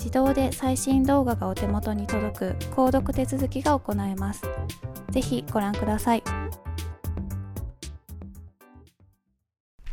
[0.00, 4.42] 自動で最新動画がお手元に届く購読手続きが行えます。
[5.10, 6.22] ぜひご覧ください。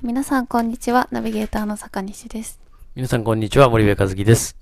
[0.02, 1.10] 皆さんこんにちは。
[1.12, 2.62] ナビゲーターの坂西です。
[2.96, 3.70] 皆さんこんにちは。
[3.70, 4.56] 森部和樹です。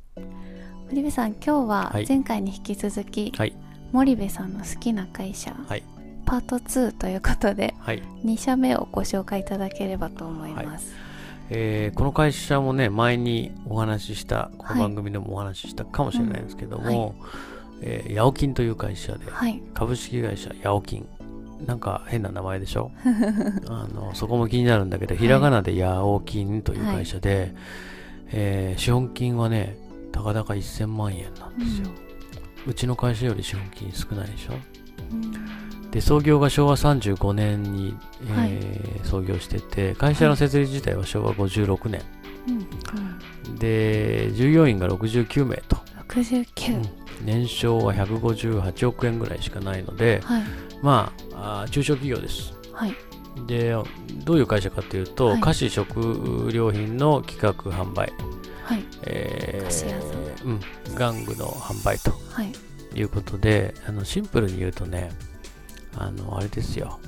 [0.88, 3.55] 森部さん、今日は前回に引き続き、はい、
[3.91, 5.84] 森部さんの好きな会社、はい、
[6.25, 10.95] パート2ということで、はい、2社目をご紹介いただければと思います。
[11.50, 16.95] えー、この会社もね、前にお話しした、この番組でもお話ししたかもしれないですけども、はい。
[16.95, 17.13] うん
[17.81, 21.07] えー、ヤオキンという会社で、はい、株式会社ヤオキン。
[21.66, 22.91] なんか変な名前でしょ？
[23.69, 27.53] あのそこも気になるんだけど、ひらがなでヤオキンという会社で、はい、
[28.34, 29.78] えー、資本金はね、
[30.11, 31.89] たかだか1000万円なんですよ、
[32.66, 32.72] うん。
[32.72, 34.53] うちの会社より資本金少ないでしょ、
[35.11, 35.44] うん
[35.95, 42.06] で創業が昭和35年に、えー、はい、創業してて会社の設立自体は昭和56年、は
[43.56, 45.78] い、で従業員が69名と。
[46.09, 50.44] 69、うん、年商は158億円ぐらいしかないので、はい、
[50.81, 52.95] まあ中小企業です、はい、
[53.47, 53.73] で
[54.25, 58.11] どういう会社かというと、はい、菓子食料品の企画販売、
[58.66, 58.84] はい。
[59.03, 60.59] えーうん、
[60.94, 62.11] 玩具の販売と
[62.94, 65.09] いうことで、あのシンプルに言うとね
[65.97, 67.00] あの、あれですよ。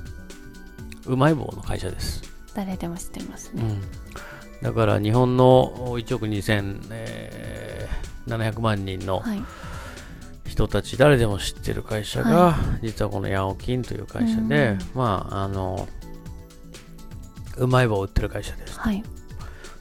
[1.06, 2.24] うまい棒の会社です。
[2.54, 3.64] 誰でも知ってますね。
[3.64, 3.82] うん、
[4.62, 9.24] だから日本の1億2700、えー、万人の
[10.46, 15.88] 人たち、誰でも知ってる会社が、はい、実はこのヤオキンという会社で、うん、まあ、あの、
[17.58, 18.80] うまい棒を売ってる会社です。
[18.80, 19.04] はい、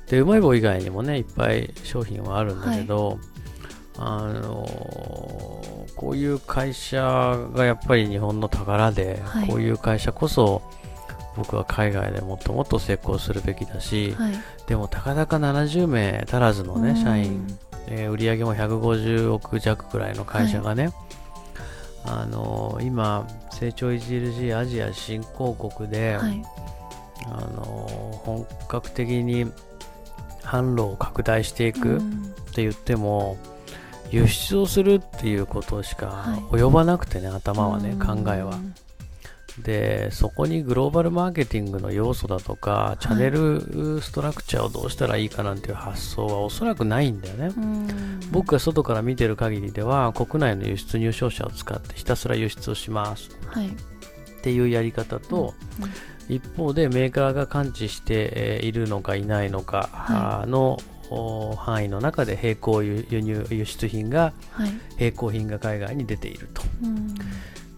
[0.08, 3.18] で、うまい棒以外にもね、いっぱい商品はあるんだけど、はい、
[3.98, 4.66] あの
[5.96, 7.00] こういう会社
[7.54, 10.62] がやっぱり日本の宝で、はい、こういう会社こそ
[11.36, 14.32] 僕は海外でもっともっと成功するべきだし、はい、
[14.66, 17.46] でもたかだか70名足らずのね、社員、
[17.88, 20.92] えー、売上も150億弱くらいの会社がね、はい、
[22.04, 26.42] あのー、今、成長著しいアジア新興国で、はい、
[27.26, 29.46] あのー、本格的に
[30.42, 32.00] 販路を拡大していくっ
[32.54, 33.36] て言っても、
[34.10, 38.58] 輸出をするっていうことしか及ばなくてね、はい、頭はね、考えは。
[39.62, 47.50] で、そこにグローバルマーケティングの要素だとか、チャンネルストラクチャーをどうしたらいいかなんていう発想はおそらくないんだよね。
[48.30, 53.30] 僕が外から見てる限りでは、国内の輸出入商社を使ってひたすら輸出をします。
[53.46, 53.70] はい、っ
[54.42, 55.84] ていうやり方と、うん。
[55.84, 55.90] うん。
[56.28, 60.76] 一方でメーカーが感知しているのかいないのかの
[61.56, 66.62] 範囲の中で並行輸入輸出品が、はい、並行品が海外に出ていると。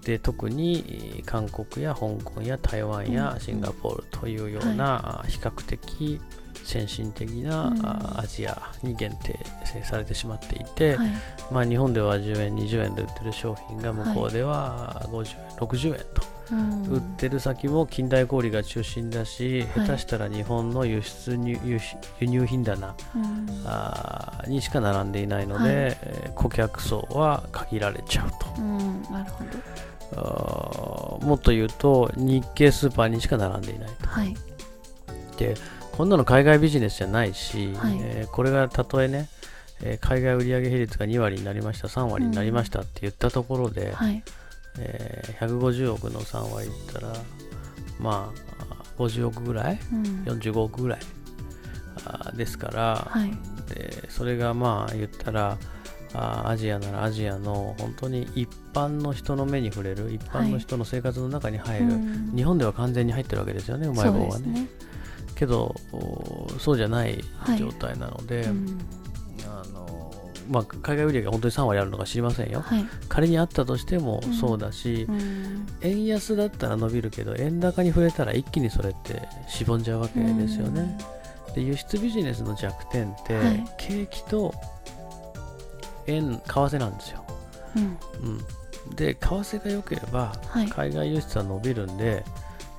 [0.05, 6.19] で特に韓国や香港や台湾やシンガポールというような比較的
[6.65, 7.73] 先進的な
[8.17, 11.09] アジアに限定成されてしまっていて、はい、
[11.51, 16.38] まあ、日本では10円20円で売ってる商品が向こうでは50円、60円と。
[16.55, 21.59] 売ってる先も近代小売が中心だし、下手したら日本の輸出輸
[22.21, 22.95] 輸入品棚、
[23.67, 28.63] あにしか並んでいないので、はい、顧客層は限られちゃうと。
[29.13, 29.79] なるほど。
[31.23, 34.07] もっと言うと日系スーパーにしか並んでいないと。
[34.09, 34.35] はい、
[35.37, 35.55] で
[35.93, 39.29] こんなの海外ビジネスじゃないし、はい、えー、これがたとえね、
[39.83, 44.23] えー、海外売上比率が2割になりました3割になりましたって言ったところで、うんはい、
[44.79, 47.13] えー、150億の3割いったら
[47.99, 51.01] まあ50億ぐらい、うん、45億ぐらい。
[52.05, 53.31] あですから、はい、
[53.75, 55.59] でそれがまあ言ったら
[56.15, 61.93] あアジアならアジアの本当に一般の人の目に触れる一般の人の生活の中に入る、は
[62.33, 64.69] い、日本では完全に入ってるわけですよねうまい棒はね。
[65.35, 65.75] けど
[66.59, 67.23] そうじゃない
[67.59, 68.79] 状態なので、はいうん、
[69.47, 69.98] あの
[70.49, 80.99] まあ、海外売上が本当に3割あるのか知りませんよ、はい、仮にあったとしてもそうだし、うん、円安だったら伸びるけど円高に触れたら一気にそれってしぼんじゃうわけですよね。
[81.49, 84.55] うん、で輸出ビジネスの弱点って、はい、景気と
[86.07, 87.25] 円為替なんですよ。
[87.77, 87.81] う
[88.91, 90.33] ん、で為替が良ければ、
[90.71, 92.25] 海外輸出は伸びるんで、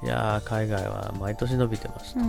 [0.04, 2.20] いや海外は毎年伸びてますと、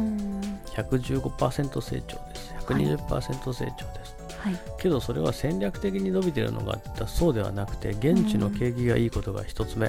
[0.83, 2.55] 115%成長です。
[2.67, 4.00] 120%成長で。
[4.00, 4.00] す、
[4.41, 9.89] はい、けどそれは戦略的に伸びてるのがそうではなくて現地の景気がいいことが1つ目、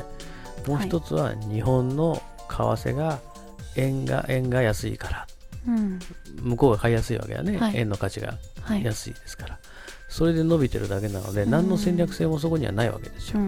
[0.67, 3.19] もう1つは日本の為替が
[3.75, 5.27] 円が円が安いから、
[5.67, 5.99] うん、
[6.41, 8.37] 向こうが買いやすいわけだね、はい、円の価値が
[8.83, 9.59] 安いですから、
[10.11, 13.39] それで伸びてるだけなので、何の戦略性もそこにはないわけですよ。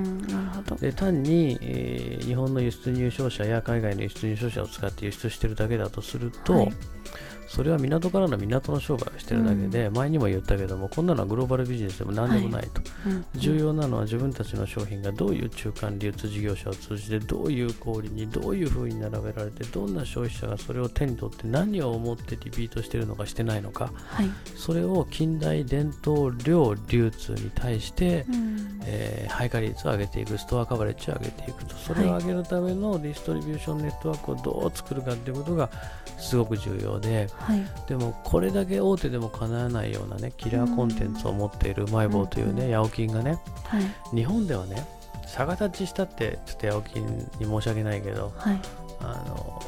[0.80, 6.74] で単に、えー、日本の輸出入商社や海外の輸出入商社を使って輸出してるだけだとすると、はい、
[7.54, 28.53] それは港からの港の商売をしてるだけで、うん、前にも言ったけどもこんなのはグローバルビジネスでも何でもないと、はい、重要なのは自分たちの商品がどういう中間流通事業者を通じてどういう小売にどういう風に並べられてどんな消費者がそれを手に取って何を思ってリピートしてるのかしてないのか、はい、それを近代伝統量流通に対して、うん、
[28.86, 35.70] えー、配下率を上げていくストアカバレッジを上げていくとそれを上げるためのディストリビューションネットワークをどう作るかっていうことが
[36.18, 44.86] すごく重要で、はい、でもこれだけ大手でもかなわないようなねキラーコンテンツを持っているうまい棒というね、ヤオキンがね、はい、日本ではね
[45.26, 47.06] 逆立ちしたってちょっとヤオキン
[47.40, 48.60] に申し訳ないけど、はい、
[49.00, 49.62] あの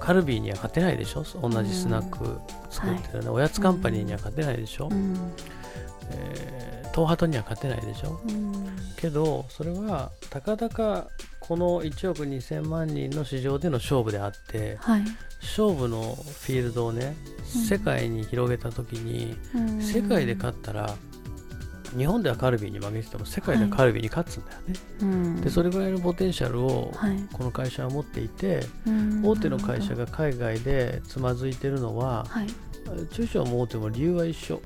[0.00, 1.24] カルビーには勝てないでしょ？
[1.40, 4.90] 同じスナック作ってるね、おやつカンパニーには勝てないでしょ、う
[6.10, 8.64] えー、東ハトには勝てないでしょ、うん、
[8.96, 11.08] けどそれはたかだか
[11.40, 15.02] この1億2000万人の市場での勝負であって、はい、
[15.42, 17.14] 勝負のフィールドをね、
[17.44, 20.94] 世界に広げた時に、うん、世界で勝ったら
[21.94, 24.58] 日本ではカルビーに負けてても世界ではカルビーに勝つんだよ
[25.10, 26.92] ね、はい、でそれぐらいのポテンシャルを
[27.32, 28.60] この会社は持っていて、
[29.22, 32.46] 大手の会社が海外でつまずいてるのは、はい、
[33.12, 34.60] 中小も大手も理由は一緒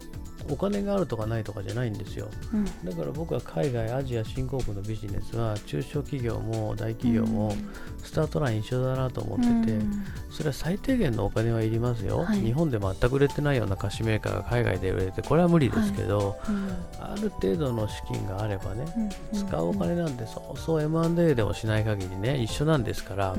[0.51, 7.55] お金があるとかないとかじゃないんですよ、うん、だから僕は海外アジア新興国のビジネスは中小企業も大企業も
[8.03, 16.55] スタートライン一緒だなと思ってて、うん、それは最低限のお金はいりますよ、はい、日本で全く売れてないような菓子メーカーが海外で売れてこれは無理ですけど、はい。
[16.55, 18.87] うん、ある程度の資金があればね、
[19.33, 23.37] 使うお金なんてそうそう M&A でもしない限りね一緒なんですから、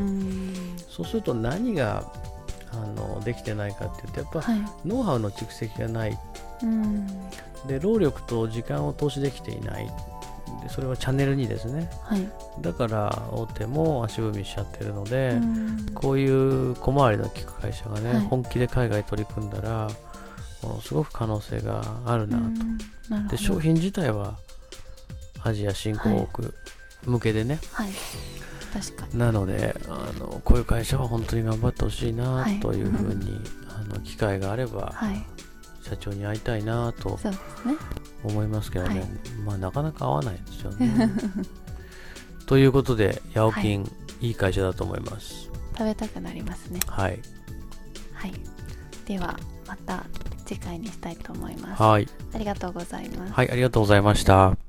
[0.87, 2.03] そうすると何が
[2.83, 6.17] あのできてないかっていうとやっぱ、はい、ノウハウの蓄積がない。
[6.63, 7.07] うん、
[7.67, 9.89] で労力と時間を投資できていない。
[10.63, 12.27] でそれはチャンネル2ですね、はい、
[12.62, 19.89] だから大手も足踏みしちゃってるので、うん、こういう小回りの利く会社がね、はい、本気で海外取り組んだら
[20.63, 22.43] ものすごく可能性があるなと、
[23.12, 24.38] うん、で商品自体は
[25.43, 26.50] アジア新興国
[27.05, 27.91] 向けでね、はい、
[28.73, 34.93] 確かになのであのこういう会社は本当に頑張ってほしいなというふうに、あの機会があれば、
[35.81, 37.19] 社長に会いたいなと
[38.23, 39.09] 思いますけどね、はい、
[39.45, 41.09] まあなかなか会わないですよね。
[42.45, 43.89] ということで、ヤオキン、は
[44.21, 45.49] い、いい会社だと思います。
[45.77, 46.79] 食べたくなりますね。
[46.88, 47.19] はい。
[48.13, 48.33] はい。
[49.05, 50.03] では、また
[50.45, 51.81] 次回にしたいと思います。
[51.81, 52.07] はい。
[52.33, 53.33] ありがとうございます。
[53.33, 54.68] はい、ありがとうございました。